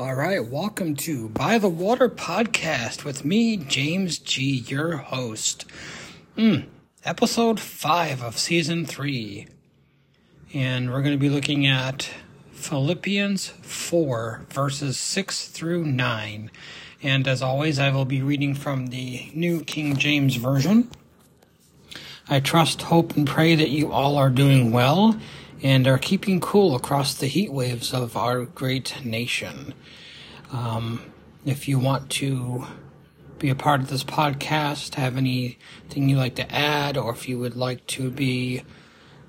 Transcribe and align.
All 0.00 0.14
right, 0.14 0.42
welcome 0.42 0.96
to 0.96 1.28
By 1.28 1.58
the 1.58 1.68
Water 1.68 2.08
podcast 2.08 3.04
with 3.04 3.22
me, 3.22 3.58
James 3.58 4.18
G., 4.18 4.64
your 4.66 4.96
host. 4.96 5.66
Mm, 6.38 6.68
episode 7.04 7.60
5 7.60 8.22
of 8.22 8.38
season 8.38 8.86
3. 8.86 9.46
And 10.54 10.90
we're 10.90 11.02
going 11.02 11.12
to 11.12 11.20
be 11.20 11.28
looking 11.28 11.66
at 11.66 12.08
Philippians 12.50 13.48
4, 13.48 14.46
verses 14.48 14.96
6 14.96 15.48
through 15.48 15.84
9. 15.84 16.50
And 17.02 17.28
as 17.28 17.42
always, 17.42 17.78
I 17.78 17.90
will 17.90 18.06
be 18.06 18.22
reading 18.22 18.54
from 18.54 18.86
the 18.86 19.30
New 19.34 19.62
King 19.64 19.98
James 19.98 20.36
Version. 20.36 20.90
I 22.26 22.40
trust, 22.40 22.80
hope, 22.80 23.18
and 23.18 23.26
pray 23.26 23.54
that 23.54 23.68
you 23.68 23.92
all 23.92 24.16
are 24.16 24.30
doing 24.30 24.72
well 24.72 25.20
and 25.62 25.86
are 25.86 25.98
keeping 25.98 26.40
cool 26.40 26.74
across 26.74 27.14
the 27.14 27.26
heat 27.26 27.52
waves 27.52 27.92
of 27.92 28.16
our 28.16 28.44
great 28.44 29.04
nation. 29.04 29.74
Um, 30.52 31.12
if 31.44 31.68
you 31.68 31.78
want 31.78 32.10
to 32.10 32.66
be 33.38 33.50
a 33.50 33.54
part 33.54 33.80
of 33.80 33.88
this 33.88 34.04
podcast, 34.04 34.94
have 34.96 35.16
anything 35.16 36.08
you'd 36.08 36.18
like 36.18 36.34
to 36.36 36.54
add, 36.54 36.96
or 36.96 37.12
if 37.12 37.28
you 37.28 37.38
would 37.38 37.56
like 37.56 37.86
to 37.86 38.10
be 38.10 38.62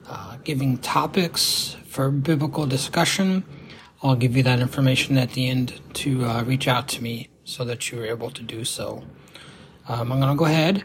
uh, 0.07 0.37
giving 0.43 0.77
topics 0.77 1.77
for 1.85 2.11
biblical 2.11 2.65
discussion, 2.65 3.43
I'll 4.03 4.15
give 4.15 4.35
you 4.35 4.43
that 4.43 4.59
information 4.59 5.17
at 5.17 5.31
the 5.31 5.48
end 5.48 5.79
to 5.95 6.25
uh, 6.25 6.43
reach 6.43 6.67
out 6.67 6.87
to 6.89 7.03
me 7.03 7.29
so 7.43 7.63
that 7.65 7.91
you're 7.91 8.05
able 8.05 8.31
to 8.31 8.41
do 8.41 8.65
so. 8.65 9.03
Um, 9.87 10.11
I'm 10.11 10.20
going 10.20 10.31
to 10.31 10.37
go 10.37 10.45
ahead 10.45 10.84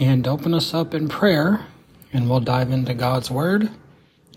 and 0.00 0.26
open 0.26 0.54
us 0.54 0.74
up 0.74 0.94
in 0.94 1.08
prayer, 1.08 1.66
and 2.12 2.28
we'll 2.28 2.40
dive 2.40 2.70
into 2.70 2.94
God's 2.94 3.30
Word 3.30 3.70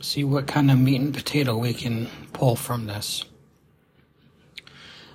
see 0.04 0.24
what 0.24 0.48
kind 0.48 0.72
of 0.72 0.80
meat 0.80 1.00
and 1.00 1.14
potato 1.14 1.58
we 1.58 1.74
can 1.74 2.08
pull 2.34 2.56
from 2.56 2.88
this. 2.88 3.26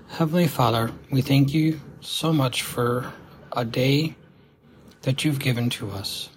Heavenly 0.09 0.47
Father, 0.47 0.93
we 1.11 1.21
thank 1.21 1.53
you 1.53 1.81
so 2.01 2.33
much 2.33 2.63
for 2.63 3.13
a 3.53 3.65
day 3.65 4.15
that 5.03 5.25
you've 5.25 5.41
given 5.41 5.71
to 5.71 5.91
us. 5.91 6.29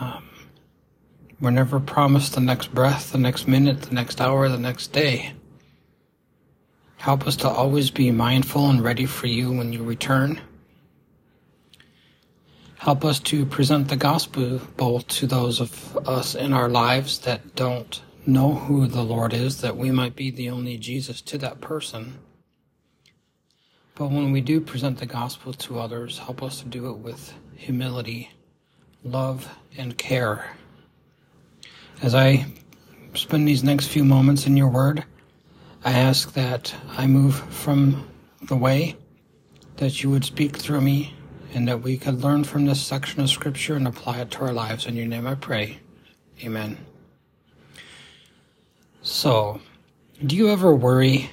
Um, 0.00 0.28
we're 1.40 1.50
never 1.50 1.80
promised 1.80 2.34
the 2.34 2.40
next 2.40 2.74
breath, 2.74 3.12
the 3.12 3.18
next 3.18 3.48
minute, 3.48 3.82
the 3.82 3.94
next 3.94 4.20
hour, 4.20 4.48
the 4.48 4.58
next 4.58 4.88
day. 4.92 5.32
Help 6.96 7.26
us 7.26 7.36
to 7.36 7.48
always 7.48 7.90
be 7.90 8.10
mindful 8.10 8.68
and 8.70 8.82
ready 8.82 9.06
for 9.06 9.26
you 9.26 9.52
when 9.52 9.72
you 9.72 9.82
return. 9.82 10.40
Help 12.84 13.02
us 13.02 13.18
to 13.18 13.46
present 13.46 13.88
the 13.88 13.96
gospel 13.96 14.60
both 14.76 15.08
to 15.08 15.26
those 15.26 15.58
of 15.58 15.96
us 16.06 16.34
in 16.34 16.52
our 16.52 16.68
lives 16.68 17.18
that 17.20 17.56
don't 17.56 18.02
know 18.26 18.52
who 18.52 18.86
the 18.86 19.02
Lord 19.02 19.32
is, 19.32 19.62
that 19.62 19.78
we 19.78 19.90
might 19.90 20.14
be 20.14 20.30
the 20.30 20.50
only 20.50 20.76
Jesus 20.76 21.22
to 21.22 21.38
that 21.38 21.62
person. 21.62 22.18
But 23.94 24.10
when 24.10 24.32
we 24.32 24.42
do 24.42 24.60
present 24.60 24.98
the 24.98 25.06
gospel 25.06 25.54
to 25.54 25.78
others, 25.78 26.18
help 26.18 26.42
us 26.42 26.60
to 26.60 26.66
do 26.66 26.90
it 26.90 26.98
with 26.98 27.32
humility, 27.56 28.30
love, 29.02 29.48
and 29.78 29.96
care. 29.96 30.54
As 32.02 32.14
I 32.14 32.44
spend 33.14 33.48
these 33.48 33.64
next 33.64 33.86
few 33.86 34.04
moments 34.04 34.46
in 34.46 34.58
your 34.58 34.68
word, 34.68 35.06
I 35.86 35.92
ask 35.92 36.34
that 36.34 36.74
I 36.98 37.06
move 37.06 37.34
from 37.34 38.06
the 38.42 38.56
way, 38.56 38.96
that 39.76 40.02
you 40.02 40.10
would 40.10 40.26
speak 40.26 40.58
through 40.58 40.82
me, 40.82 41.14
and 41.54 41.68
that 41.68 41.82
we 41.82 41.96
could 41.96 42.22
learn 42.22 42.44
from 42.44 42.66
this 42.66 42.82
section 42.82 43.20
of 43.20 43.30
Scripture 43.30 43.76
and 43.76 43.86
apply 43.86 44.20
it 44.20 44.30
to 44.32 44.40
our 44.40 44.52
lives. 44.52 44.86
In 44.86 44.96
your 44.96 45.06
name 45.06 45.26
I 45.26 45.36
pray. 45.36 45.78
Amen. 46.42 46.76
So, 49.02 49.60
do 50.24 50.34
you 50.34 50.48
ever 50.50 50.74
worry? 50.74 51.30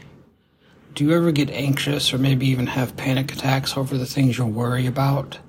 Do 0.94 1.05
you 1.05 1.16
ever 1.16 1.31
get 1.31 1.49
anxious 1.49 2.14
or 2.14 2.17
maybe 2.17 2.47
even 2.47 2.67
have 2.67 2.97
panic 2.97 3.31
attacks 3.31 3.76
over 3.76 3.98
the 3.98 4.05
things 4.05 4.37
you 4.37 4.45
worry 4.45 4.86
about? 4.86 5.39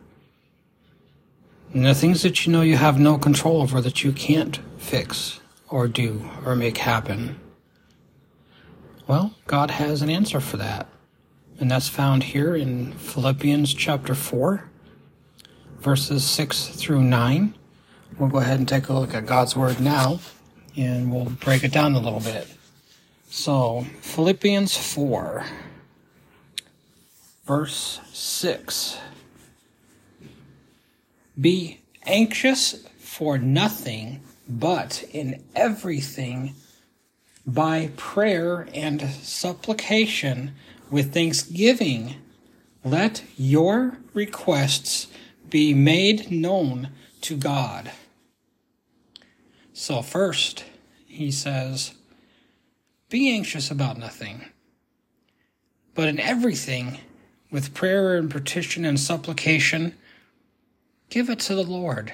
And 1.74 1.84
the 1.84 1.94
things 1.94 2.22
that 2.22 2.46
you 2.46 2.52
know 2.52 2.62
you 2.62 2.76
have 2.76 2.98
no 2.98 3.18
control 3.18 3.62
over 3.62 3.80
that 3.80 4.04
you 4.04 4.12
can't 4.12 4.58
fix 4.78 5.40
or 5.68 5.88
do 5.88 6.30
or 6.44 6.54
make 6.54 6.78
happen. 6.78 7.38
Well, 9.06 9.34
God 9.46 9.70
has 9.70 10.00
an 10.00 10.10
answer 10.10 10.40
for 10.40 10.58
that. 10.58 10.86
And 11.58 11.70
that's 11.70 11.88
found 11.88 12.24
here 12.24 12.56
in 12.56 12.92
Philippians 12.92 13.72
chapter 13.74 14.14
4, 14.14 14.68
verses 15.78 16.24
6 16.24 16.68
through 16.68 17.02
9. 17.02 17.54
We'll 18.18 18.28
go 18.28 18.38
ahead 18.38 18.58
and 18.58 18.68
take 18.68 18.88
a 18.88 18.92
look 18.92 19.14
at 19.14 19.26
God's 19.26 19.56
Word 19.56 19.80
now, 19.80 20.20
and 20.76 21.12
we'll 21.12 21.26
break 21.26 21.64
it 21.64 21.72
down 21.72 21.94
a 21.94 22.00
little 22.00 22.20
bit. 22.20 22.48
So, 23.28 23.86
Philippians 24.00 24.76
4, 24.76 25.44
verse 27.46 28.00
6. 28.12 28.98
Be 31.40 31.80
anxious 32.04 32.86
for 32.98 33.38
nothing, 33.38 34.20
but 34.48 35.04
in 35.12 35.42
everything, 35.54 36.54
by 37.46 37.90
prayer 37.96 38.68
and 38.74 39.00
supplication, 39.00 40.54
with 40.92 41.14
thanksgiving, 41.14 42.16
let 42.84 43.24
your 43.38 43.96
requests 44.12 45.08
be 45.48 45.72
made 45.72 46.30
known 46.30 46.90
to 47.22 47.34
God. 47.34 47.90
So, 49.72 50.02
first, 50.02 50.64
he 51.06 51.30
says, 51.30 51.94
Be 53.08 53.32
anxious 53.32 53.70
about 53.70 53.98
nothing, 53.98 54.44
but 55.94 56.08
in 56.08 56.20
everything, 56.20 56.98
with 57.50 57.74
prayer 57.74 58.16
and 58.16 58.30
petition 58.30 58.84
and 58.84 59.00
supplication, 59.00 59.94
give 61.08 61.30
it 61.30 61.38
to 61.40 61.54
the 61.54 61.64
Lord. 61.64 62.12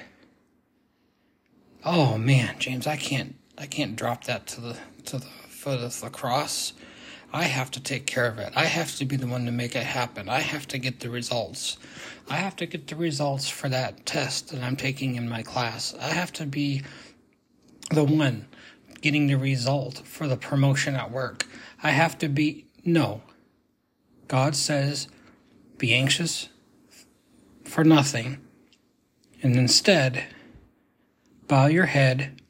Oh 1.83 2.17
man, 2.17 2.55
James, 2.59 2.87
I 2.87 2.95
can't 2.95 3.35
I 3.57 3.65
can't 3.65 3.95
drop 3.95 4.25
that 4.25 4.47
to 4.47 4.61
the 4.61 4.77
to 5.05 5.17
the 5.17 5.25
foot 5.25 5.79
of 5.81 5.99
the 5.99 6.09
cross. 6.09 6.73
I 7.31 7.43
have 7.43 7.69
to 7.71 7.79
take 7.79 8.07
care 8.07 8.25
of 8.25 8.39
it. 8.39 8.53
I 8.55 8.65
have 8.65 8.95
to 8.97 9.05
be 9.05 9.15
the 9.15 9.27
one 9.27 9.45
to 9.45 9.51
make 9.51 9.75
it 9.75 9.83
happen. 9.83 10.29
I 10.29 10.39
have 10.39 10.67
to 10.69 10.79
get 10.79 10.99
the 10.99 11.11
results. 11.11 11.77
I 12.27 12.37
have 12.37 12.55
to 12.57 12.65
get 12.65 12.87
the 12.87 12.95
results 12.95 13.47
for 13.49 13.69
that 13.69 14.05
test 14.05 14.49
that 14.49 14.63
I'm 14.63 14.75
taking 14.75 15.15
in 15.15 15.29
my 15.29 15.43
class. 15.43 15.93
I 15.99 16.09
have 16.09 16.33
to 16.33 16.45
be 16.47 16.81
the 17.91 18.03
one 18.03 18.47
getting 19.01 19.27
the 19.27 19.35
result 19.35 19.99
for 20.05 20.27
the 20.27 20.37
promotion 20.37 20.95
at 20.95 21.11
work. 21.11 21.45
I 21.83 21.91
have 21.91 22.17
to 22.19 22.29
be, 22.29 22.65
no. 22.83 23.21
God 24.27 24.55
says, 24.55 25.07
be 25.77 25.93
anxious 25.93 26.49
for 27.63 27.83
nothing. 27.83 28.39
And 29.43 29.55
instead, 29.55 30.25
bow 31.47 31.67
your 31.67 31.85
head, 31.85 32.41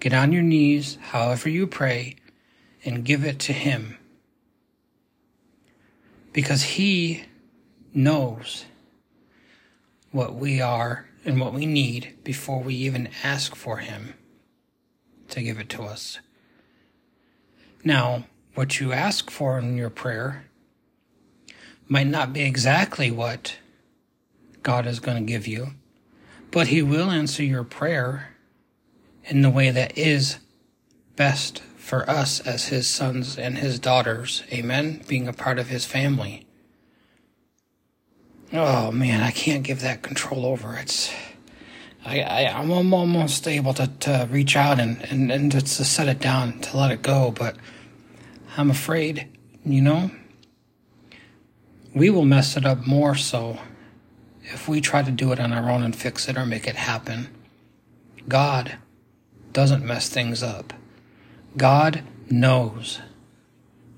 get 0.00 0.12
on 0.12 0.32
your 0.32 0.42
knees, 0.42 0.98
however 1.00 1.48
you 1.48 1.66
pray, 1.66 2.16
and 2.84 3.04
give 3.04 3.24
it 3.24 3.38
to 3.40 3.52
Him 3.52 3.96
because 6.32 6.62
He 6.62 7.24
knows 7.92 8.64
what 10.12 10.34
we 10.34 10.60
are 10.60 11.08
and 11.24 11.40
what 11.40 11.52
we 11.52 11.66
need 11.66 12.16
before 12.24 12.62
we 12.62 12.74
even 12.74 13.08
ask 13.22 13.54
for 13.54 13.78
Him 13.78 14.14
to 15.28 15.42
give 15.42 15.58
it 15.58 15.68
to 15.70 15.82
us. 15.82 16.18
Now, 17.84 18.24
what 18.54 18.80
you 18.80 18.92
ask 18.92 19.30
for 19.30 19.58
in 19.58 19.76
your 19.76 19.90
prayer 19.90 20.46
might 21.88 22.06
not 22.06 22.32
be 22.32 22.42
exactly 22.42 23.10
what 23.10 23.56
God 24.62 24.86
is 24.86 25.00
going 25.00 25.16
to 25.16 25.32
give 25.32 25.46
you, 25.46 25.68
but 26.50 26.68
He 26.68 26.82
will 26.82 27.10
answer 27.10 27.42
your 27.42 27.64
prayer 27.64 28.36
in 29.24 29.42
the 29.42 29.50
way 29.50 29.70
that 29.70 29.96
is 29.96 30.38
best 31.16 31.62
for 31.80 32.08
us 32.08 32.40
as 32.40 32.66
his 32.66 32.86
sons 32.86 33.38
and 33.38 33.58
his 33.58 33.78
daughters. 33.78 34.44
Amen. 34.52 35.02
Being 35.08 35.26
a 35.26 35.32
part 35.32 35.58
of 35.58 35.68
his 35.68 35.84
family. 35.84 36.46
Oh 38.52 38.92
man, 38.92 39.22
I 39.22 39.30
can't 39.30 39.64
give 39.64 39.80
that 39.80 40.02
control 40.02 40.44
over. 40.44 40.76
It's, 40.76 41.12
I, 42.04 42.20
I, 42.20 42.60
I'm 42.60 42.92
almost 42.92 43.48
able 43.48 43.74
to, 43.74 43.86
to 43.86 44.28
reach 44.30 44.56
out 44.56 44.78
and, 44.78 45.02
and, 45.10 45.32
and 45.32 45.50
to, 45.52 45.60
to 45.60 45.84
set 45.84 46.08
it 46.08 46.20
down, 46.20 46.60
to 46.60 46.76
let 46.76 46.90
it 46.90 47.02
go, 47.02 47.30
but 47.30 47.56
I'm 48.56 48.70
afraid, 48.70 49.28
you 49.64 49.80
know, 49.80 50.10
we 51.94 52.10
will 52.10 52.24
mess 52.24 52.56
it 52.56 52.66
up 52.66 52.86
more 52.86 53.14
so 53.14 53.58
if 54.42 54.68
we 54.68 54.80
try 54.80 55.02
to 55.02 55.10
do 55.10 55.32
it 55.32 55.40
on 55.40 55.52
our 55.52 55.70
own 55.70 55.82
and 55.82 55.94
fix 55.94 56.28
it 56.28 56.36
or 56.36 56.44
make 56.44 56.66
it 56.66 56.76
happen. 56.76 57.28
God 58.28 58.76
doesn't 59.52 59.84
mess 59.84 60.08
things 60.08 60.42
up. 60.42 60.72
God 61.56 62.02
knows 62.30 63.00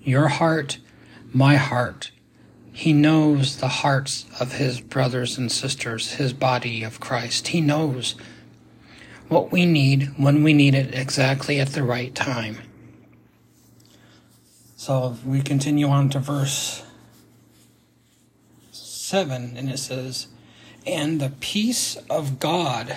your 0.03 0.29
heart, 0.29 0.79
my 1.33 1.57
heart. 1.57 2.11
He 2.73 2.93
knows 2.93 3.59
the 3.59 3.69
hearts 3.69 4.25
of 4.41 4.55
his 4.55 4.81
brothers 4.81 5.37
and 5.37 5.53
sisters, 5.53 6.15
his 6.15 6.33
body 6.33 6.83
of 6.83 7.01
Christ. 7.01 7.49
He 7.49 7.61
knows 7.61 8.15
what 9.29 9.53
we 9.53 9.67
need 9.67 10.11
when 10.17 10.43
we 10.43 10.53
need 10.53 10.75
it 10.75 10.95
exactly 10.95 11.61
at 11.61 11.69
the 11.69 11.83
right 11.83 12.15
time. 12.15 12.59
So 14.77 15.17
we 15.25 15.43
continue 15.43 15.87
on 15.87 16.11
to 16.11 16.19
verse 16.19 16.83
7, 18.73 19.57
and 19.57 19.71
it 19.71 19.79
says, 19.79 20.27
And 20.87 21.21
the 21.21 21.33
peace 21.41 21.97
of 22.11 22.41
God, 22.41 22.97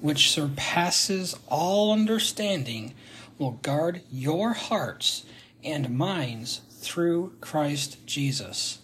which 0.00 0.30
surpasses 0.30 1.34
all 1.48 1.92
understanding, 1.92 2.94
will 3.38 3.52
guard 3.52 4.02
your 4.10 4.52
hearts 4.52 5.24
and 5.62 5.96
minds 5.96 6.60
through 6.70 7.34
Christ 7.40 8.06
Jesus. 8.06 8.80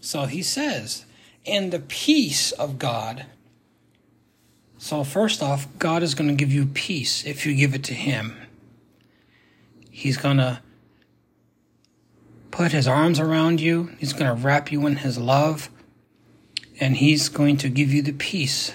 So 0.00 0.26
he 0.26 0.42
says, 0.42 1.04
and 1.46 1.72
the 1.72 1.80
peace 1.80 2.52
of 2.52 2.78
God. 2.78 3.26
So, 4.78 5.04
first 5.04 5.42
off, 5.42 5.66
God 5.78 6.02
is 6.02 6.14
going 6.14 6.28
to 6.28 6.34
give 6.34 6.52
you 6.52 6.66
peace 6.66 7.24
if 7.24 7.46
you 7.46 7.54
give 7.54 7.74
it 7.74 7.84
to 7.84 7.94
Him. 7.94 8.36
He's 9.90 10.16
going 10.16 10.38
to 10.38 10.60
put 12.50 12.72
His 12.72 12.86
arms 12.86 13.18
around 13.18 13.60
you, 13.60 13.90
He's 13.98 14.12
going 14.12 14.34
to 14.34 14.42
wrap 14.42 14.70
you 14.70 14.86
in 14.86 14.96
His 14.96 15.18
love, 15.18 15.70
and 16.80 16.96
He's 16.96 17.28
going 17.28 17.56
to 17.58 17.68
give 17.68 17.92
you 17.92 18.02
the 18.02 18.12
peace 18.12 18.72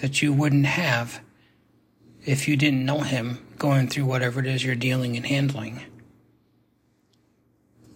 that 0.00 0.22
you 0.22 0.32
wouldn't 0.32 0.66
have 0.66 1.20
if 2.24 2.48
you 2.48 2.56
didn't 2.56 2.84
know 2.84 3.00
Him 3.00 3.46
going 3.58 3.88
through 3.88 4.04
whatever 4.04 4.40
it 4.40 4.46
is 4.46 4.64
you're 4.64 4.74
dealing 4.74 5.16
and 5.16 5.26
handling. 5.26 5.82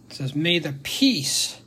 It 0.09 0.15
says, 0.15 0.35
May 0.35 0.59
the 0.59 0.75
peace 0.83 1.61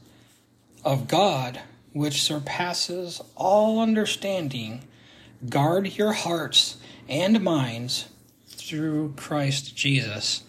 of 0.84 1.07
God, 1.07 1.62
which 1.94 2.22
surpasses 2.22 3.22
all 3.36 3.80
understanding, 3.80 4.84
guard 5.50 5.98
your 5.98 6.13
hearts 6.13 6.78
and 7.07 7.42
minds 7.42 8.10
through 8.48 9.13
Christ 9.16 9.75
Jesus. 9.75 10.44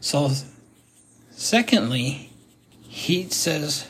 So, 0.00 0.30
secondly, 1.30 2.30
he 2.82 3.24
says, 3.28 3.88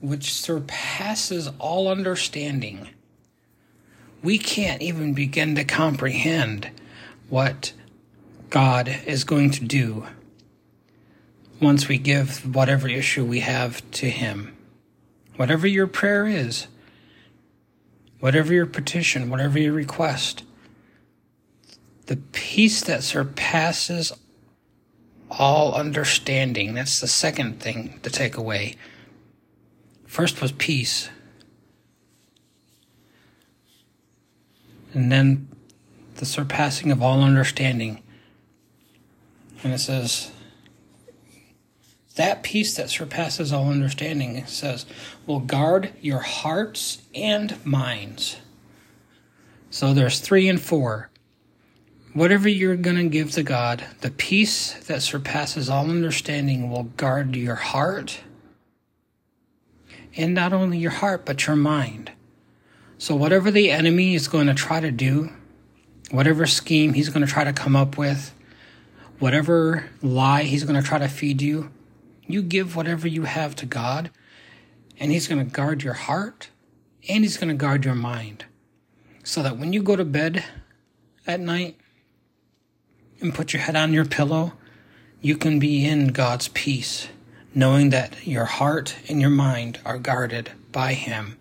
which 0.00 0.32
surpasses 0.32 1.50
all 1.58 1.88
understanding. 1.88 2.88
We 4.22 4.38
can't 4.38 4.82
even 4.82 5.14
begin 5.14 5.54
to 5.54 5.64
comprehend 5.64 6.70
what 7.28 7.72
God 8.50 8.88
is 9.06 9.24
going 9.24 9.50
to 9.52 9.64
do 9.64 10.06
once 11.60 11.88
we 11.88 11.98
give 11.98 12.54
whatever 12.54 12.88
issue 12.88 13.24
we 13.24 13.40
have 13.40 13.88
to 13.92 14.10
Him. 14.10 14.56
Whatever 15.36 15.66
your 15.66 15.86
prayer 15.86 16.26
is, 16.26 16.66
whatever 18.18 18.52
your 18.52 18.66
petition, 18.66 19.30
whatever 19.30 19.58
your 19.58 19.72
request, 19.72 20.42
the 22.06 22.16
peace 22.16 22.82
that 22.82 23.02
surpasses 23.02 24.12
all 25.30 25.74
understanding. 25.74 26.74
That's 26.74 27.00
the 27.00 27.06
second 27.06 27.60
thing 27.60 28.00
to 28.02 28.10
take 28.10 28.36
away. 28.36 28.74
First 30.10 30.42
was 30.42 30.50
peace. 30.50 31.08
And 34.92 35.12
then 35.12 35.46
the 36.16 36.26
surpassing 36.26 36.90
of 36.90 37.00
all 37.00 37.22
understanding. 37.22 38.02
And 39.62 39.72
it 39.72 39.78
says, 39.78 40.32
that 42.16 42.42
peace 42.42 42.74
that 42.74 42.90
surpasses 42.90 43.52
all 43.52 43.70
understanding, 43.70 44.34
it 44.34 44.48
says, 44.48 44.84
will 45.28 45.38
guard 45.38 45.92
your 46.00 46.18
hearts 46.18 47.02
and 47.14 47.64
minds. 47.64 48.38
So 49.70 49.94
there's 49.94 50.18
three 50.18 50.48
and 50.48 50.60
four. 50.60 51.08
Whatever 52.14 52.48
you're 52.48 52.74
going 52.74 52.96
to 52.96 53.08
give 53.08 53.30
to 53.30 53.44
God, 53.44 53.84
the 54.00 54.10
peace 54.10 54.74
that 54.88 55.02
surpasses 55.02 55.70
all 55.70 55.88
understanding 55.88 56.68
will 56.68 56.82
guard 56.82 57.36
your 57.36 57.54
heart 57.54 58.22
and 60.20 60.34
not 60.34 60.52
only 60.52 60.76
your 60.76 60.90
heart, 60.90 61.24
but 61.24 61.46
your 61.46 61.56
mind. 61.56 62.12
So, 62.98 63.16
whatever 63.16 63.50
the 63.50 63.70
enemy 63.70 64.14
is 64.14 64.28
going 64.28 64.46
to 64.48 64.54
try 64.54 64.78
to 64.78 64.90
do, 64.90 65.30
whatever 66.10 66.46
scheme 66.46 66.92
he's 66.92 67.08
going 67.08 67.24
to 67.24 67.32
try 67.32 67.44
to 67.44 67.52
come 67.52 67.74
up 67.74 67.96
with, 67.96 68.34
whatever 69.18 69.88
lie 70.02 70.42
he's 70.42 70.64
going 70.64 70.80
to 70.80 70.86
try 70.86 70.98
to 70.98 71.08
feed 71.08 71.40
you, 71.40 71.70
you 72.26 72.42
give 72.42 72.76
whatever 72.76 73.08
you 73.08 73.22
have 73.22 73.56
to 73.56 73.66
God, 73.66 74.10
and 74.98 75.10
he's 75.10 75.26
going 75.26 75.42
to 75.42 75.50
guard 75.50 75.82
your 75.82 75.94
heart 75.94 76.50
and 77.08 77.24
he's 77.24 77.38
going 77.38 77.48
to 77.48 77.54
guard 77.54 77.84
your 77.84 77.94
mind. 77.94 78.44
So 79.24 79.42
that 79.42 79.56
when 79.56 79.72
you 79.72 79.82
go 79.82 79.96
to 79.96 80.04
bed 80.04 80.44
at 81.26 81.40
night 81.40 81.78
and 83.20 83.34
put 83.34 83.54
your 83.54 83.62
head 83.62 83.76
on 83.76 83.94
your 83.94 84.04
pillow, 84.04 84.52
you 85.22 85.36
can 85.36 85.58
be 85.58 85.86
in 85.86 86.08
God's 86.08 86.48
peace 86.48 87.08
knowing 87.54 87.90
that 87.90 88.26
your 88.26 88.44
heart 88.44 88.96
and 89.08 89.20
your 89.20 89.30
mind 89.30 89.78
are 89.84 89.98
guarded 89.98 90.52
by 90.70 90.94
Him. 90.94 91.38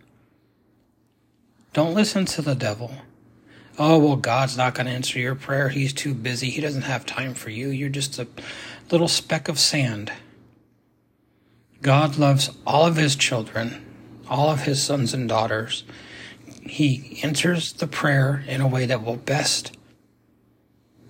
Don't 1.74 1.94
listen 1.94 2.26
to 2.26 2.42
the 2.42 2.56
devil. 2.56 2.92
Oh, 3.78 3.98
well, 4.00 4.16
God's 4.16 4.58
not 4.58 4.76
going 4.76 4.88
to 4.88 4.92
answer 4.92 5.20
your 5.20 5.36
prayer. 5.36 5.70
He's 5.70 5.94
too 5.94 6.14
busy. 6.14 6.50
He 6.50 6.62
doesn't 6.62 6.82
have 6.82 7.06
time 7.06 7.34
for 7.34 7.50
you. 7.50 7.70
You're 7.70 7.90
just 7.90 8.20
a 8.20 8.28
little 8.92 9.08
speck 9.08 9.48
of 9.48 9.60
sand. 9.60 10.12
God 11.82 12.18
loves 12.18 12.50
all 12.68 12.86
of 12.86 12.98
His 12.98 13.16
children, 13.16 13.86
all 14.28 14.50
of 14.50 14.64
His 14.64 14.84
sons 14.84 15.14
and 15.14 15.30
daughters. 15.30 15.84
He 16.64 17.20
answers 17.24 17.72
the 17.72 17.88
prayer 17.88 18.44
in 18.48 18.60
a 18.62 18.68
way 18.68 18.86
that 18.86 19.04
will 19.04 19.16
best 19.16 19.78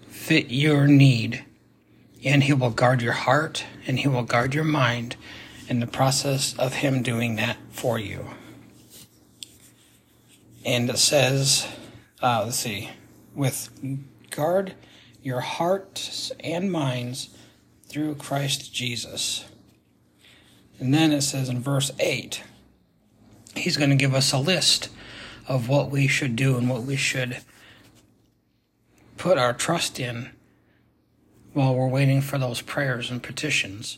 fit 0.07 0.51
your 0.51 0.85
need 0.85 1.43
and 2.24 2.44
He 2.44 2.54
will 2.54 2.69
guard 2.69 3.01
your 3.01 3.13
heart 3.13 3.66
and 3.88 4.00
He 4.00 4.07
will 4.07 4.24
guard 4.24 4.54
your 4.54 4.63
mind 4.63 5.16
in 5.68 5.80
the 5.80 5.88
process 5.88 6.57
of 6.57 6.75
Him 6.75 7.04
doing 7.04 7.36
that 7.36 7.57
for 7.69 8.00
you. 8.00 8.27
And 10.66 10.89
it 10.89 10.98
says, 10.98 11.68
uh, 12.21 12.44
let's 12.45 12.57
see, 12.57 12.89
with 13.33 13.69
guard 14.30 14.74
your 15.21 15.39
hearts 15.42 16.31
and 16.39 16.71
minds 16.71 17.30
through 17.88 18.16
Christ 18.16 18.74
Jesus. 18.74 19.45
And 20.80 20.94
then 20.94 21.12
it 21.12 21.21
says 21.21 21.50
in 21.50 21.62
verse 21.62 21.92
8, 22.00 22.44
He's 23.56 23.77
going 23.77 23.89
to 23.89 23.95
give 23.95 24.13
us 24.13 24.31
a 24.31 24.38
list 24.38 24.89
of 25.48 25.68
what 25.68 25.89
we 25.89 26.07
should 26.07 26.36
do 26.36 26.57
and 26.57 26.69
what 26.69 26.83
we 26.83 26.95
should 26.95 27.39
put 29.18 29.38
our 29.38 29.54
trust 29.54 29.99
in 29.99 30.30
while 31.59 31.75
we're 31.75 31.89
waiting 31.89 32.21
for 32.21 32.37
those 32.37 32.61
prayers 32.61 33.11
and 33.11 33.21
petitions. 33.21 33.97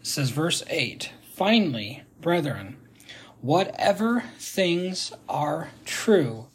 It 0.00 0.06
says, 0.06 0.30
verse 0.30 0.62
8 0.70 1.10
Finally, 1.34 2.02
brethren, 2.22 2.78
whatever 3.42 4.24
things 4.38 5.12
are 5.28 5.68
true, 5.84 6.46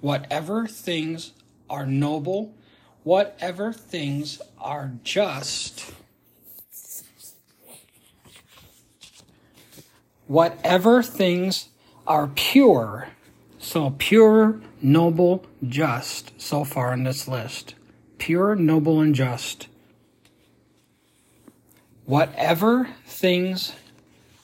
whatever 0.00 0.66
things 0.66 1.32
are 1.68 1.84
noble, 1.84 2.54
whatever 3.02 3.70
things 3.70 4.40
are 4.58 4.92
just, 5.04 5.92
whatever 10.26 11.02
things 11.02 11.68
are 12.06 12.28
pure, 12.28 13.08
so 13.58 13.94
pure, 13.98 14.58
noble, 14.80 15.44
just, 15.68 16.32
so 16.40 16.64
far 16.64 16.94
in 16.94 17.04
this 17.04 17.28
list. 17.28 17.74
Pure, 18.16 18.56
noble, 18.56 18.98
and 18.98 19.14
just 19.14 19.68
whatever 22.04 22.88
things 23.06 23.72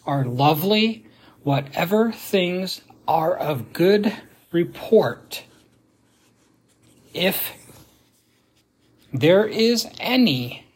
are 0.06 0.24
lovely, 0.24 1.04
whatever 1.42 2.12
things 2.12 2.80
are 3.06 3.36
of 3.36 3.72
good 3.72 4.12
report, 4.52 5.44
if 7.14 7.52
there 9.12 9.46
is 9.46 9.88
any 9.98 10.66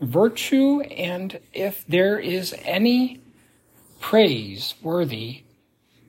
virtue 0.00 0.80
and 0.82 1.40
if 1.52 1.84
there 1.86 2.18
is 2.18 2.54
any 2.62 3.20
praise 4.00 4.74
worthy, 4.82 5.42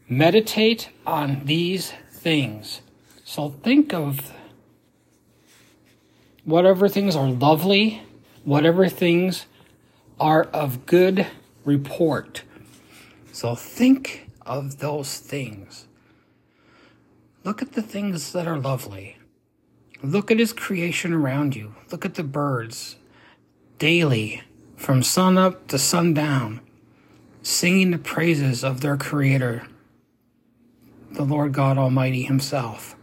meditate 0.07 0.89
on 1.05 1.41
these 1.45 1.93
things. 2.11 2.81
So 3.23 3.49
think 3.49 3.93
of 3.93 4.33
whatever 6.43 6.87
things 6.87 7.15
are 7.15 7.29
lovely, 7.29 8.01
whatever 8.43 8.87
things 8.87 9.45
are 10.19 10.43
of 10.45 10.85
good 10.85 11.27
report. 11.65 12.43
So 13.31 13.55
think 13.55 14.29
of 14.45 14.79
those 14.79 15.19
things. 15.19 15.87
Look 17.43 17.61
at 17.61 17.73
the 17.73 17.81
things 17.81 18.33
that 18.33 18.47
are 18.47 18.59
lovely. 18.59 19.17
Look 20.03 20.31
at 20.31 20.39
his 20.39 20.53
creation 20.53 21.13
around 21.13 21.55
you. 21.55 21.75
Look 21.91 22.05
at 22.05 22.15
the 22.15 22.23
birds 22.23 22.97
daily 23.79 24.43
from 24.77 25.03
sun 25.03 25.37
up 25.37 25.67
to 25.69 25.79
sundown, 25.79 26.61
singing 27.43 27.91
the 27.91 27.97
praises 27.97 28.63
of 28.63 28.81
their 28.81 28.97
creator. 28.97 29.67
the 31.11 31.23
Lord 31.25 31.53
God 31.53 31.77
Almighty 31.77 32.23
Himself. 32.23 32.95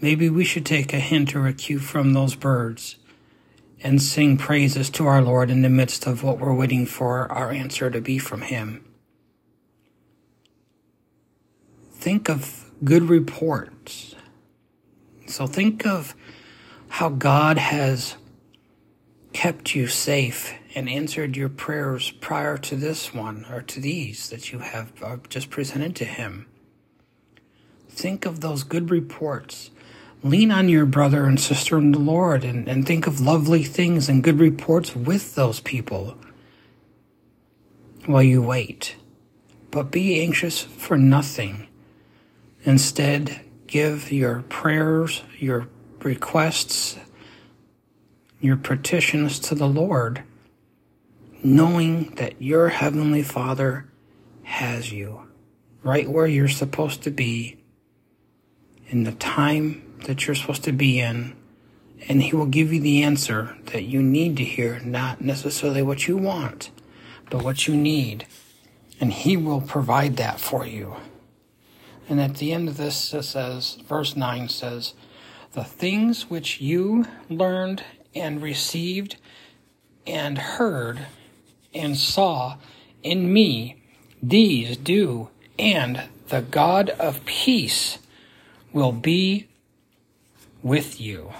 Maybe 0.00 0.28
we 0.30 0.44
should 0.44 0.66
take 0.66 0.92
a 0.92 1.00
hint 1.00 1.36
or 1.36 1.46
a 1.46 1.52
cue 1.52 1.78
from 1.78 2.12
those 2.12 2.34
birds 2.34 2.96
and 3.82 4.00
sing 4.00 4.36
praises 4.36 4.90
to 4.90 5.06
our 5.06 5.22
Lord 5.22 5.50
in 5.50 5.62
the 5.62 5.68
midst 5.68 6.06
of 6.06 6.22
what 6.22 6.38
we're 6.38 6.54
waiting 6.54 6.86
for 6.86 7.30
our 7.30 7.50
answer 7.50 7.90
to 7.90 8.00
be 8.00 8.18
from 8.18 8.42
Him. 8.42 8.84
Think 11.92 12.28
of 12.28 12.70
good 12.84 13.04
reports. 13.04 14.14
So 15.26 15.46
think 15.46 15.86
of 15.86 16.14
how 16.88 17.08
God 17.08 17.58
has 17.58 18.16
kept 19.32 19.74
you 19.74 19.86
safe 19.86 20.54
and 20.74 20.88
answered 20.88 21.36
your 21.36 21.48
prayers 21.48 22.10
prior 22.10 22.58
to 22.58 22.76
this 22.76 23.14
one 23.14 23.46
or 23.50 23.62
to 23.62 23.80
these 23.80 24.30
that 24.30 24.52
you 24.52 24.60
have 24.60 24.92
uh, 25.02 25.16
just 25.28 25.50
presented 25.50 25.96
to 25.96 26.04
Him. 26.04 26.46
Think 27.88 28.24
of 28.24 28.40
those 28.40 28.62
good 28.62 28.90
reports. 28.90 29.70
Lean 30.24 30.52
on 30.52 30.68
your 30.68 30.86
brother 30.86 31.24
and 31.24 31.40
sister 31.40 31.78
in 31.78 31.92
the 31.92 31.98
Lord 31.98 32.44
and, 32.44 32.68
and 32.68 32.86
think 32.86 33.06
of 33.06 33.20
lovely 33.20 33.64
things 33.64 34.08
and 34.08 34.22
good 34.22 34.38
reports 34.38 34.94
with 34.94 35.34
those 35.34 35.58
people 35.60 36.16
while 38.06 38.22
you 38.22 38.40
wait. 38.40 38.96
But 39.70 39.90
be 39.90 40.20
anxious 40.20 40.62
for 40.62 40.96
nothing. 40.96 41.66
Instead, 42.64 43.40
give 43.66 44.12
your 44.12 44.42
prayers, 44.42 45.22
your 45.38 45.68
requests, 46.00 46.98
your 48.40 48.56
petitions 48.56 49.40
to 49.40 49.54
the 49.54 49.68
Lord, 49.68 50.22
knowing 51.42 52.14
that 52.16 52.40
your 52.40 52.68
Heavenly 52.68 53.22
Father 53.22 53.88
has 54.44 54.92
you 54.92 55.22
right 55.82 56.08
where 56.08 56.26
you're 56.26 56.48
supposed 56.48 57.02
to 57.02 57.10
be 57.10 57.58
in 58.88 59.04
the 59.04 59.12
time 59.12 59.82
that 60.04 60.26
you're 60.26 60.34
supposed 60.34 60.64
to 60.64 60.72
be 60.72 61.00
in, 61.00 61.34
and 62.08 62.22
He 62.22 62.34
will 62.34 62.46
give 62.46 62.72
you 62.72 62.80
the 62.80 63.02
answer 63.02 63.56
that 63.66 63.84
you 63.84 64.02
need 64.02 64.36
to 64.36 64.44
hear, 64.44 64.80
not 64.80 65.20
necessarily 65.20 65.82
what 65.82 66.06
you 66.08 66.16
want, 66.16 66.70
but 67.30 67.42
what 67.42 67.66
you 67.66 67.76
need. 67.76 68.26
And 69.00 69.12
He 69.12 69.36
will 69.36 69.60
provide 69.60 70.16
that 70.16 70.40
for 70.40 70.66
you. 70.66 70.96
And 72.08 72.20
at 72.20 72.36
the 72.36 72.52
end 72.52 72.68
of 72.68 72.76
this, 72.76 73.14
it 73.14 73.22
says, 73.22 73.78
verse 73.86 74.16
9 74.16 74.48
says, 74.48 74.94
The 75.52 75.64
things 75.64 76.28
which 76.28 76.60
you 76.60 77.06
learned 77.28 77.84
and 78.14 78.42
received 78.42 79.16
and 80.06 80.36
heard 80.36 81.06
and 81.74 81.96
saw 81.96 82.56
in 83.02 83.32
me, 83.32 83.82
these 84.22 84.76
do, 84.76 85.30
and 85.58 86.02
the 86.28 86.42
God 86.42 86.90
of 86.90 87.24
peace 87.24 87.98
will 88.72 88.92
be 88.92 89.48
with 90.62 91.00
you. 91.00 91.32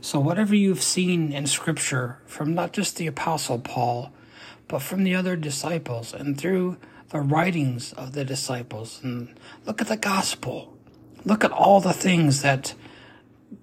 So, 0.00 0.20
whatever 0.20 0.54
you've 0.54 0.82
seen 0.82 1.32
in 1.32 1.46
Scripture 1.46 2.20
from 2.26 2.54
not 2.54 2.72
just 2.72 2.96
the 2.96 3.06
Apostle 3.06 3.58
Paul, 3.58 4.12
but 4.68 4.80
from 4.80 5.04
the 5.04 5.14
other 5.14 5.36
disciples 5.36 6.12
and 6.12 6.38
through 6.38 6.76
the 7.08 7.20
writings 7.20 7.92
of 7.92 8.12
the 8.12 8.24
disciples, 8.24 9.00
and 9.02 9.34
look 9.64 9.80
at 9.80 9.88
the 9.88 9.96
gospel. 9.96 10.76
Look 11.24 11.42
at 11.42 11.50
all 11.50 11.80
the 11.80 11.92
things 11.92 12.42
that 12.42 12.74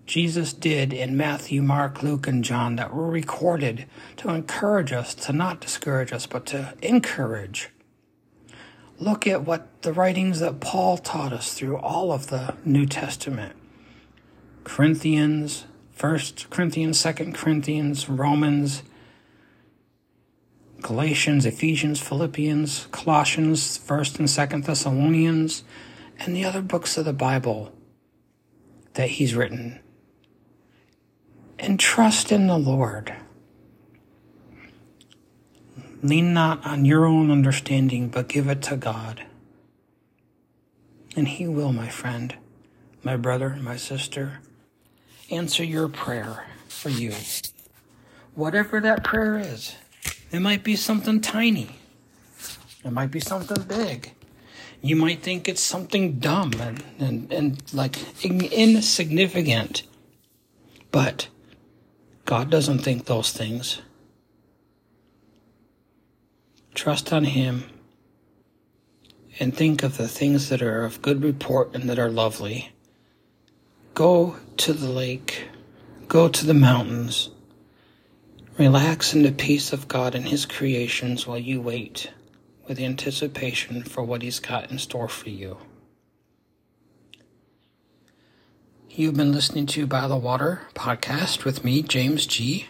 Jesus 0.05 0.53
did 0.53 0.91
in 0.91 1.15
Matthew, 1.15 1.62
Mark, 1.62 2.03
Luke, 2.03 2.27
and 2.27 2.43
John 2.43 2.75
that 2.75 2.93
were 2.93 3.10
recorded 3.10 3.86
to 4.17 4.29
encourage 4.29 4.91
us, 4.91 5.13
to 5.15 5.33
not 5.33 5.62
discourage 5.62 6.12
us, 6.12 6.25
but 6.25 6.45
to 6.48 6.74
encourage. 6.81 7.69
Look 9.03 9.27
at 9.27 9.43
what 9.43 9.81
the 9.81 9.91
writings 9.91 10.39
that 10.39 10.62
Paul 10.62 10.98
taught 10.98 11.33
us 11.33 11.53
through 11.53 11.75
all 11.75 12.13
of 12.13 12.27
the 12.27 12.55
New 12.63 12.86
Testament 12.86 13.53
Corinthians, 14.63 15.65
1st 16.00 16.50
Corinthians, 16.50 17.03
2nd 17.03 17.36
Corinthians, 17.36 18.07
Romans, 18.07 18.81
Galatians, 20.81 21.45
Ephesians, 21.45 22.00
Philippians, 22.00 22.88
Colossians, 22.91 23.77
1st 23.77 24.19
and 24.19 24.27
2nd 24.29 24.65
Thessalonians, 24.67 25.65
and 26.17 26.33
the 26.33 26.45
other 26.45 26.62
books 26.62 26.98
of 26.98 27.03
the 27.03 27.12
Bible 27.12 27.74
that 28.93 29.10
he's 29.10 29.36
written 29.36 29.81
and 31.60 31.77
trust 31.77 32.31
in 32.31 32.48
the 32.48 32.57
Lord. 32.57 33.13
Lean 36.03 36.33
not 36.33 36.65
on 36.65 36.83
your 36.83 37.05
own 37.05 37.31
understanding, 37.31 38.10
but 38.10 38.27
give 38.27 38.50
it 38.50 38.62
to 38.63 38.75
God. 38.75 39.24
And 41.15 41.29
He 41.29 41.48
will, 41.48 41.72
my 41.72 41.88
friend, 41.88 42.36
my 43.03 43.15
brother, 43.15 43.57
my 43.62 43.77
sister, 43.77 44.39
answer 45.31 45.63
your 45.63 45.88
prayer 45.88 46.45
for 46.67 46.89
you. 46.89 47.13
Whatever 48.36 48.81
that 48.81 49.05
prayer 49.05 49.39
is, 49.39 49.77
it 50.29 50.41
might 50.41 50.62
be 50.62 50.75
something 50.75 51.22
tiny, 51.22 51.69
it 52.83 52.91
might 52.91 53.12
be 53.12 53.22
something 53.22 53.63
big. 53.63 54.12
You 54.81 54.98
might 54.98 55.24
think 55.24 55.48
it's 55.48 55.62
something 55.62 56.19
dumb 56.19 56.51
and, 56.60 56.83
and, 57.00 57.31
and 57.31 57.74
like 57.74 57.95
insignificant. 58.24 59.83
But 60.91 61.29
God 62.25 62.50
doesn't 62.50 62.79
think 62.79 63.05
those 63.05 63.31
things. 63.31 63.81
Trust 66.74 67.13
on 67.13 67.25
Him 67.25 67.65
and 69.39 69.56
think 69.56 69.84
of 69.84 69.98
the 69.98 70.08
things 70.08 70.50
that 70.50 70.62
are 70.62 70.84
of 70.84 71.01
good 71.01 71.24
report 71.24 71.74
and 71.74 71.89
that 71.89 72.00
are 72.00 72.10
lovely. 72.10 72.72
Go 73.94 74.38
to 74.58 74.74
the 74.74 74.89
lake, 74.89 75.48
go 76.08 76.27
to 76.27 76.46
the 76.46 76.53
mountains, 76.53 77.30
relax 78.58 79.13
in 79.13 79.24
the 79.24 79.32
peace 79.32 79.72
of 79.74 79.88
God 79.88 80.15
and 80.15 80.27
His 80.27 80.46
creations 80.46 81.27
while 81.27 81.38
you 81.38 81.62
wait 81.62 82.12
with 82.68 82.80
anticipation 82.80 83.84
for 83.84 84.03
what 84.03 84.22
He's 84.22 84.39
got 84.39 84.72
in 84.72 84.80
store 84.80 85.08
for 85.08 85.30
you. 85.30 85.58
You've 88.89 89.18
been 89.18 89.32
listening 89.32 89.65
to 89.68 89.88
By 89.88 90.08
the 90.08 90.15
Water 90.15 90.62
podcast 90.75 91.46
with 91.46 91.63
me, 91.63 91.82
James 91.82 92.27
G. 92.27 92.68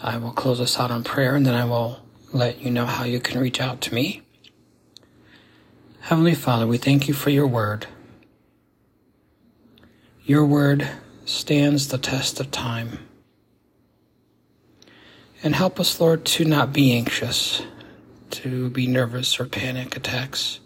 I 0.00 0.16
will 0.16 0.32
close 0.32 0.60
us 0.60 0.78
out 0.78 0.90
on 0.90 1.04
prayer 1.04 1.36
and 1.36 1.46
then 1.46 1.54
I 1.54 1.64
will 1.64 2.00
let 2.32 2.60
you 2.60 2.70
know 2.70 2.86
how 2.86 3.04
you 3.04 3.20
can 3.20 3.40
reach 3.40 3.60
out 3.60 3.80
to 3.82 3.94
me. 3.94 4.22
Heavenly 6.00 6.34
Father, 6.34 6.66
we 6.66 6.78
thank 6.78 7.08
you 7.08 7.14
for 7.14 7.30
your 7.30 7.46
word. 7.46 7.86
Your 10.24 10.44
word 10.44 10.88
stands 11.24 11.88
the 11.88 11.98
test 11.98 12.40
of 12.40 12.50
time. 12.50 12.98
And 15.42 15.54
help 15.54 15.78
us, 15.78 16.00
Lord, 16.00 16.24
to 16.26 16.44
not 16.44 16.72
be 16.72 16.92
anxious, 16.92 17.62
to 18.30 18.70
be 18.70 18.86
nervous 18.86 19.38
or 19.38 19.46
panic 19.46 19.96
attacks 19.96 20.60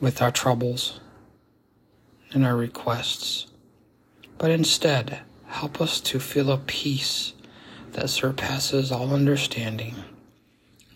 with 0.00 0.20
our 0.20 0.30
troubles 0.30 1.00
and 2.32 2.44
our 2.44 2.56
requests, 2.56 3.46
but 4.38 4.50
instead 4.50 5.20
help 5.46 5.80
us 5.80 6.00
to 6.00 6.18
feel 6.18 6.50
a 6.50 6.58
peace 6.58 7.34
that 7.94 8.10
surpasses 8.10 8.92
all 8.92 9.14
understanding. 9.14 9.94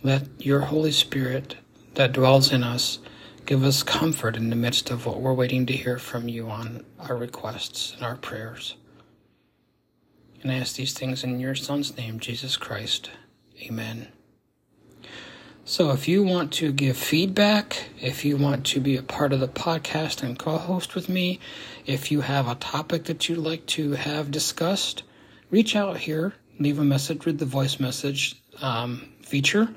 Let 0.02 0.44
your 0.44 0.60
Holy 0.60 0.92
Spirit 0.92 1.56
that 1.94 2.12
dwells 2.12 2.52
in 2.52 2.62
us 2.62 2.98
give 3.46 3.62
us 3.62 3.82
comfort 3.82 4.36
in 4.36 4.50
the 4.50 4.56
midst 4.56 4.90
of 4.90 5.06
what 5.06 5.20
we're 5.20 5.32
waiting 5.32 5.66
to 5.66 5.72
hear 5.72 5.98
from 5.98 6.28
you 6.28 6.48
on 6.48 6.84
our 6.98 7.16
requests 7.16 7.94
and 7.94 8.02
our 8.02 8.16
prayers. 8.16 8.76
And 10.42 10.50
I 10.50 10.56
ask 10.56 10.76
these 10.76 10.92
things 10.92 11.24
in 11.24 11.40
your 11.40 11.54
Son's 11.54 11.96
name, 11.96 12.20
Jesus 12.20 12.56
Christ. 12.56 13.10
Amen. 13.62 14.08
So, 15.66 15.90
if 15.92 16.06
you 16.06 16.22
want 16.22 16.52
to 16.54 16.72
give 16.72 16.98
feedback, 16.98 17.84
if 17.98 18.22
you 18.22 18.36
want 18.36 18.66
to 18.66 18.80
be 18.80 18.96
a 18.98 19.02
part 19.02 19.32
of 19.32 19.40
the 19.40 19.48
podcast 19.48 20.22
and 20.22 20.38
co 20.38 20.58
host 20.58 20.94
with 20.94 21.08
me, 21.08 21.40
if 21.86 22.12
you 22.12 22.20
have 22.20 22.46
a 22.46 22.54
topic 22.56 23.04
that 23.04 23.26
you'd 23.26 23.38
like 23.38 23.64
to 23.68 23.92
have 23.92 24.30
discussed, 24.30 25.04
reach 25.50 25.74
out 25.74 25.96
here, 25.96 26.34
leave 26.58 26.78
a 26.78 26.84
message 26.84 27.26
with 27.26 27.38
the 27.38 27.44
voice 27.44 27.78
message 27.80 28.40
um, 28.60 29.08
feature, 29.22 29.68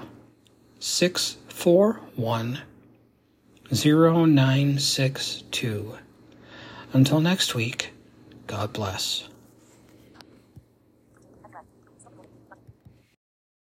641 0.80 2.60
0962. 3.72 5.98
Until 6.94 7.20
next 7.20 7.54
week, 7.54 7.92
God 8.48 8.72
bless. 8.72 9.28